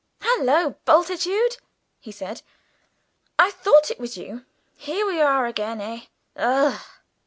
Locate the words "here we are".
4.75-5.45